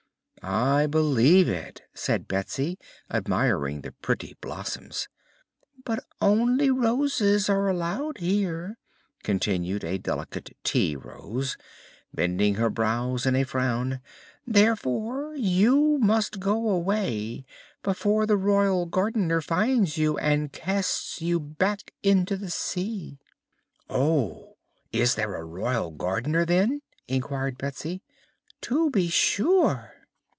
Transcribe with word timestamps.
"I 0.43 0.87
believe 0.87 1.47
it," 1.47 1.83
said 1.93 2.27
Betsy, 2.27 2.79
admiring 3.11 3.81
the 3.81 3.91
pretty 3.91 4.35
blossoms. 4.41 5.07
"But 5.85 6.03
only 6.19 6.71
Roses 6.71 7.47
are 7.47 7.69
allowed 7.69 8.17
here," 8.17 8.79
continued 9.21 9.83
a 9.83 9.99
delicate 9.99 10.57
Tea 10.63 10.95
Rose, 10.95 11.57
bending 12.11 12.55
her 12.55 12.71
brows 12.71 13.27
in 13.27 13.35
a 13.35 13.43
frown; 13.43 14.01
"therefore 14.47 15.35
you 15.35 15.99
must 15.99 16.39
go 16.39 16.69
away 16.71 17.45
before 17.83 18.25
the 18.25 18.35
Royal 18.37 18.87
Gardener 18.87 19.41
finds 19.41 19.99
you 19.99 20.17
and 20.17 20.51
casts 20.51 21.21
you 21.21 21.39
back 21.39 21.93
into 22.01 22.35
the 22.35 22.49
sea." 22.49 23.19
"Oh! 23.91 24.57
Is 24.91 25.13
there 25.13 25.35
a 25.35 25.45
Royal 25.45 25.91
Gardener, 25.91 26.45
then?" 26.47 26.81
inquired 27.07 27.59
Betsy. 27.59 28.01
"To 28.61 28.89
be 28.89 29.07
sure." 29.07 29.93